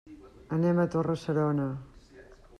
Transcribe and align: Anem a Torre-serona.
Anem 0.57 0.81
a 0.83 0.85
Torre-serona. 0.95 1.69